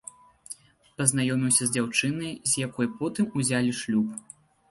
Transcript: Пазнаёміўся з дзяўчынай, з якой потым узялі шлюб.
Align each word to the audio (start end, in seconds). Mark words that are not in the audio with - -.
Пазнаёміўся 1.01 1.63
з 1.67 1.71
дзяўчынай, 1.75 2.33
з 2.53 2.63
якой 2.67 2.87
потым 3.01 3.25
узялі 3.43 3.71
шлюб. 3.81 4.09